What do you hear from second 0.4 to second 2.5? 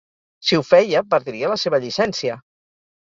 Si ho feia, perdria la seva llicència.